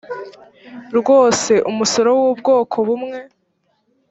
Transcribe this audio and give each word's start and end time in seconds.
rwose 0.97 1.53
umusoro 1.69 2.09
w 2.19 2.21
ubwoko 2.31 2.75
bumwe 2.87 3.17